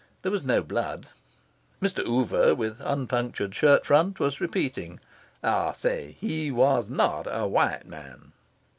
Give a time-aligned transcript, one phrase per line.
[0.23, 1.05] There was no blood.
[1.79, 2.03] Mr.
[2.03, 4.99] Oover, with unpunctured shirt front, was repeating
[5.43, 8.31] "I say he was not a white man."